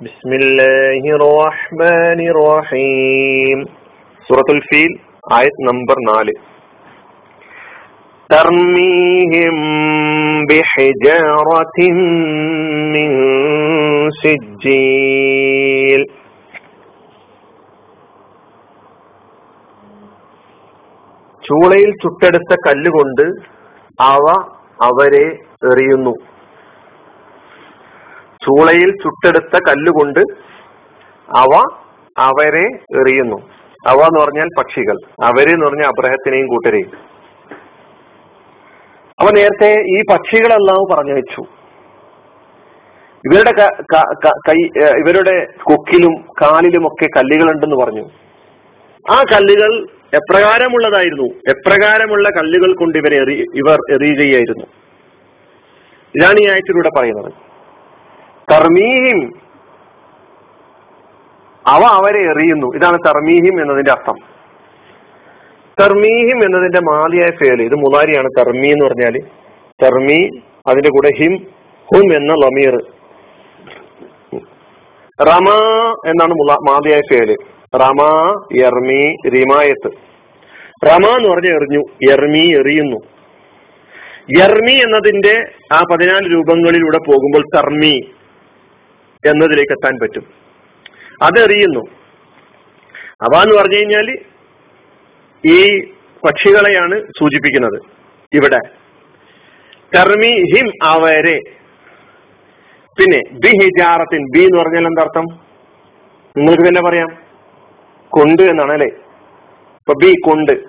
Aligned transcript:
بسم 0.00 0.30
الله 0.32 1.02
الرحمن 1.18 2.20
الرحيم 2.32 3.58
سورة 4.28 4.48
الفيل 4.50 4.92
آية 5.32 5.56
نمبر 5.68 5.96
4 6.08 6.32
ترميهم 8.30 9.56
بحجارة 10.46 11.78
من 12.94 13.10
سجيل 14.22 16.02
ചൂളയിൽ 21.46 21.90
ചുട്ടെടുത്ത 22.02 22.52
കല്ലുകൊണ്ട് 22.66 23.26
അവ 24.04 24.24
അവരെ 24.80 25.26
എറിയുന്നു 25.70 26.12
ചൂളയിൽ 28.45 28.91
ചുട്ടെടുത്ത 28.91 29.59
കല്ലുകൊണ്ട് 29.69 30.19
അവ 31.29 31.63
അവരെ 32.17 32.65
എറിയുന്നു. 32.99 33.35
അവ 33.87 33.99
എന്ന് 34.01 34.19
പറഞ്ഞാൽ 34.19 34.47
പക്ഷികൾ. 34.57 34.95
അവരെ 35.23 35.53
എന്ന് 35.53 35.65
പറഞ്ഞാൽ 35.65 35.85
അബ്രഹത്തിനെയും 35.85 36.47
കൂട്ടരെയും. 36.47 36.91
അവ 39.19 39.29
നേരത്തെ 39.31 39.81
ഈ 39.81 40.01
പക്ഷികളെല്ലാം 40.11 40.97
പറഞ്ഞു 40.97 41.13
വെച്ചു. 41.13 41.41
ഇവരുടെ 43.25 43.51
കൈ 44.49 44.61
ഇവരുടെ 44.79 45.47
കൊക്കിലും 45.63 46.13
കാലിലും 46.41 46.87
ഒക്കെ 46.87 47.07
കല്ലുകളുണ്ടെന്ന് 47.17 47.75
പറഞ്ഞു. 47.75 48.09
ആ 49.11 49.23
കല്ലുകൾ 49.33 49.87
എപ്രകാരമുള്ളതായിരുന്നു? 50.13 51.27
എപ്രകാരമുള്ള 51.49 52.29
കല്ലുകൾ 52.29 52.75
കൊണ്ട് 52.75 52.97
ഇവരെ 52.97 53.17
എറി 53.17 53.45
ഇവർ 53.55 53.77
എറിയുകയായിരുന്നു. 53.91 54.65
ഇതാണ് 56.15 56.39
ഈ 56.39 56.47
ആയത്തിലൂടെ 56.49 56.89
പറയുന്നത്. 56.97 57.48
തർമീഹിം 58.51 59.33
അവ 61.67 61.81
അവരെ 61.83 62.19
എറിയുന്നു. 62.19 62.67
ഇതാണ് 62.75 62.97
തർമീഹിം 63.07 63.61
എന്നതിന്റെ 63.61 63.91
അർത്ഥം. 63.91 64.15
തർമീഹിം 65.81 66.43
എന്നതിന്റെ 66.43 66.79
മാലിയായ 66.79 67.29
ഫേൽ 67.29 67.61
ഇത് 67.61 67.75
മുലാരിയാണ് 67.75 68.27
തർമി 68.39 68.67
എന്ന് 68.67 68.85
പറഞ്ഞാൽ. 68.85 69.17
തർമി 69.83 70.41
അതിന്റെ 70.67 70.89
കൂടെ 70.89 71.09
ഹിം 71.17 71.47
ഹും 71.93 72.15
എന്ന 72.15 72.33
ലമീർ. 72.33 72.85
റമ 75.21 75.49
എന്നാണ് 76.07 76.33
മാലിയായ 76.69 77.01
ഫേൽ. 77.11 77.35
റമ 77.75 78.01
എർമി 78.65 79.15
റിമായത്ത് 79.29 79.91
റമ 80.85 81.05
എന്ന് 81.05 81.29
പറഞ്ഞ 81.29 81.47
എറിഞ്ഞു 81.47 81.83
എർമി 82.11 82.53
എറിയുന്നു. 82.59 82.99
എർമി 84.43 84.71
എന്നതിന്റെ 84.71 85.51
ആ 85.73 85.83
പതിനാല് 85.91 86.33
രൂപങ്ങളിലൂടെ 86.33 86.97
പോകുമ്പോൾ 86.97 87.57
തർമി. 87.57 88.11
എന്നതിലേക്ക് 89.25 89.71
എത്താൻ 89.71 89.99
പറ്റും. 90.01 90.27
അതെറിയുന്നു. 91.23 91.79
അവ 93.21 93.43
എന്ന് 93.43 93.57
പറഞ്ഞു 93.57 93.75
കഴിഞ്ഞാൽ 93.75 94.17
ഈ 95.47 95.79
പക്ഷികളെയാണ് 96.25 97.01
സൂചിപ്പിക്കുന്നത് 97.19 97.81
ഇവിടെ. 98.33 98.59
കർമ്മി 99.97 100.55
ഹിം 100.55 100.71
അവരെ. 100.83 101.39
പിന്നെ 102.99 103.21
ബി 103.31 103.47
ഹിജാറത്തിൻ 103.47 104.25
ബി 104.35 104.39
എന്ന് 104.39 104.57
പറഞ്ഞാൽ 104.57 104.87
എന്താർത്ഥം 104.87 105.25
നിങ്ങൾക്ക് 106.37 106.63
തന്നെ 106.63 106.81
പറയാം. 106.81 107.07
കൊണ്ട് 108.09 108.41
എന്നാണ് 108.41 108.71
അല്ലെ? 108.71 108.87
ഇപ്പൊ 108.87 109.93
ബി 109.93 110.13
കൊണ്ട്. 110.25 110.63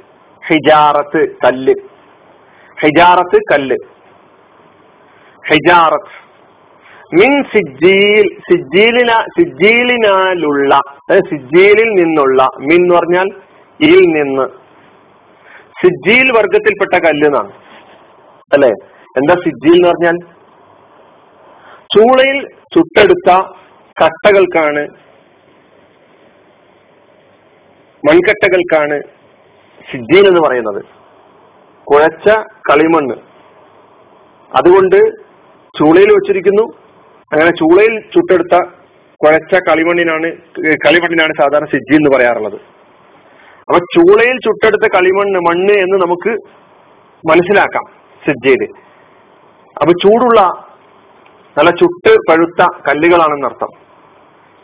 ഹിജാറത്ത് 0.49 1.33
കല്ല്. 1.47 1.75
ഹിജാറത്ത് 2.83 3.41
കല്ല്. 3.53 3.77
ഹിജാറത്ത്. 5.49 6.30
മിൻ 7.15 7.45
സിജീൽ 7.45 8.41
സിജീലിന 8.51 9.11
സിജീലിനാലുള്ള 9.39 10.81
സിജീലിൽ 11.19 11.89
നിന്നുള്ള 11.89 12.43
മിൻ 12.59 12.83
എന്ന് 12.83 12.95
പറഞ്ഞാൽ 12.95 13.29
ഇൽ 13.81 14.01
നിന്ന്. 14.01 14.43
സിജീൽ 15.83 16.33
വർഗത്തിൽപ്പെട്ട 16.33 17.05
കല്ല് 17.05 17.27
എന്നാണ്. 17.27 17.53
അല്ലെ? 18.53 18.69
എന്താ 19.17 19.35
സിജീൽ 19.35 19.75
എന്ന് 19.75 19.89
പറഞ്ഞാൽ? 19.89 20.17
ചൂളയിൽ 21.97 22.49
ചുട്ടെടുത്ത 22.49 23.33
കട്ടകൾക്കാണ് 24.05 24.89
മൺകട്ടകൾക്കാണ് 28.11 29.03
സിജീൽ 29.93 30.29
എന്ന് 30.29 30.41
പറയുന്നത്. 30.41 30.85
കുഴച്ച 31.85 32.29
കളിമണ്ണ്. 32.71 33.15
അതുകൊണ്ട് 34.57 34.97
ചൂളയിൽ 35.79 36.13
വെച്ചിരിക്കുന്നു 36.13 36.80
അങ്ങനെ 37.33 37.51
ചൂളയിൽ 37.51 37.95
ചുട്ടെടുത്ത 38.15 38.57
കുഴച്ച 39.21 39.55
കളിമണ്ണിനാണ് 39.69 40.29
കളിമണ്ണിനാണ് 40.85 41.33
സാധാരണ 41.41 41.67
സിജ്ജി 41.67 41.95
എന്ന് 41.97 42.11
പറയാറുള്ളത്. 42.17 42.57
അപ്പൊ 43.69 43.79
ചൂളയിൽ 43.95 44.37
ചുട്ടെടുത്ത 44.47 44.87
കളിമണ്ണ് 44.97 45.41
മണ്ണ് 45.49 45.75
എന്ന് 45.85 45.97
നമുക്ക് 46.05 46.33
മനസ്സിലാക്കാം 47.25 47.87
സിജ്ജയിൽ 48.23 48.63
അപ്പൊ 49.77 49.93
ചൂടുള്ള 49.93 50.41
നല്ല 51.57 51.71
ചുട്ട് 51.71 52.13
പഴുത്ത 52.29 52.63
കല്ലുകളാണെന്നർത്ഥം 52.89 53.71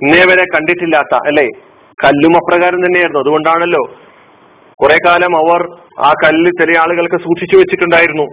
ഇന്നേ 0.01 0.23
വരെ 0.31 0.45
കണ്ടിട്ടില്ലാത്ത 0.55 1.15
അല്ലെ? 1.29 1.47
കല്ലും 2.05 2.35
അപ്രകാരം 2.37 2.81
തന്നെയായിരുന്നു. 2.87 3.21
അതുകൊണ്ടാണല്ലോ 3.21 3.83
കുറെ 4.81 4.97
കാലം 5.07 5.33
അവർ 5.37 5.61
ആ 6.09 6.11
കല്ല് 6.25 6.51
ചില 6.61 6.71
ആളുകൾക്ക് 6.83 7.19
സൂക്ഷിച്ചു 7.27 7.57
വെച്ചിട്ടുണ്ടായിരുന്നു. 7.57 8.27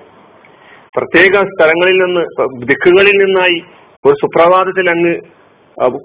പ്രത്യേക 0.98 1.44
സ്ഥലങ്ങളിൽ 1.52 1.98
നിന്ന് 2.04 2.24
ദിക്കുകളിൽ 2.72 3.16
നിന്നായി 3.24 3.58
ഒരു 4.08 4.16
സുപ്രഭാതത്തിൽ 4.22 4.90
അങ്ങ് 4.90 5.14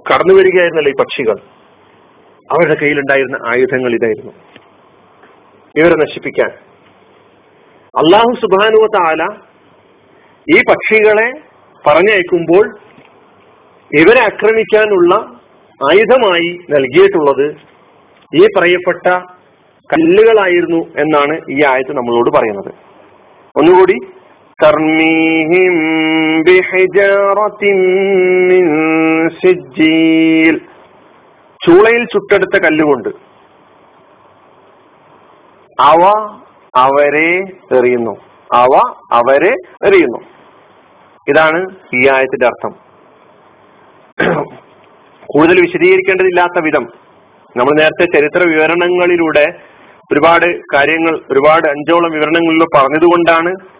കടന്നു 0.08 0.34
വരികയായിരുന്നല്ലോ 0.34 0.90
ഈ 0.90 0.96
പക്ഷികൾ. 1.00 1.36
അവരുടെ 2.52 2.74
കയ്യിലുണ്ടായിരുന്ന 2.74 3.38
ആയുധങ്ങൾ 3.46 3.90
ഇതായിരുന്നു. 3.94 4.32
ഇവരെ 5.74 5.96
നശിപ്പിക്കാൻ. 5.96 6.50
അള്ളാഹു 7.94 8.32
സുബാനുവ 8.34 8.86
താല 8.86 9.22
ഈ 10.46 10.58
പക്ഷികളെ 10.70 11.28
പറഞ്ഞയക്കുമ്പോൾ 11.88 12.64
ഇവരെ 13.90 14.20
ആക്രമിക്കാനുള്ള 14.20 15.14
ആയുധമായി 15.80 16.48
നൽകിയിട്ടുള്ളത് 16.70 17.46
ഈ 18.32 18.46
പറയപ്പെട്ട 18.56 19.06
കല്ലുകളായിരുന്നു 19.90 20.80
എന്നാണ് 21.02 21.34
ഈ 21.50 21.58
ആയത് 21.64 21.92
നമ്മളോട് 21.96 22.30
പറയുന്നത്. 22.36 22.72
ഒന്നുകൂടി 23.56 23.96
തർമീഹിം 24.64 25.76
ചൂളയിൽ 31.68 32.04
ചുട്ടെടുത്ത 32.04 32.62
കല്ലുകൊണ്ട്. 32.62 33.08
അവ 35.80 36.12
അവരെ 36.76 37.38
എറിയുന്നു. 37.78 38.16
അവ 38.54 38.80
അവരെ 39.12 39.54
എറിയുന്നു. 39.86 40.18
ഇതാണ് 41.28 41.66
ഈ 41.94 42.08
ആയത്തിന്റെ 42.08 42.46
അർത്ഥം. 42.46 42.88
കൂടുതൽ 45.26 45.60
വിശദീകരിക്കേണ്ടതില്ലാത്ത 45.60 46.64
വിധം 46.64 46.86
നമ്മൾ 47.56 47.78
നേരത്തെ 47.78 48.18
ചരിത്ര 48.18 48.48
വിവരണങ്ങളിലൂടെ 48.48 49.46
ഒരുപാട് 50.12 50.60
കാര്യങ്ങൾ 50.74 51.20
ഒരുപാട് 51.32 51.68
അഞ്ചോളം 51.68 52.10
വിവരണങ്ങളിലൂടെ 52.10 52.78
പറഞ്ഞതുകൊണ്ടാണ് 52.78 53.77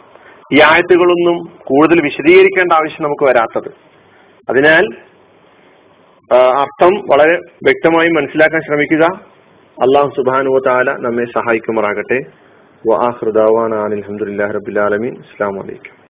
ഈ 0.52 0.60
ആയത്തുകളൊന്നും 0.60 1.38
കൂടുതൽ 1.64 2.00
വിശദീകരിക്കേണ്ട 2.02 2.72
ആവശ്യം 2.72 3.02
നമുക്ക് 3.04 3.24
വരാത്തത്. 3.24 3.70
അതിനാൽ 4.48 4.86
അർത്ഥം 6.60 6.94
വളരെ 7.10 7.36
വ്യക്തമായി 7.64 8.08
മനസ്സിലാക്കാൻ 8.08 8.60
ശ്രമിക്കുക. 8.66 9.04
അള്ളാഹു 9.82 10.10
സുബാനു 10.16 10.60
താല 10.66 10.92
നമ്മെ 10.92 11.24
സഹായിക്കുമാറാകട്ടെ. 11.24 12.20
വാഹൃദാവാൻ 12.88 13.74
അലഹമുല്ലാ 13.74 14.46
റബിലാലമീൻ 14.46 15.14
അസ്സാം 15.18 15.54
വലൈക്കും 15.56 15.98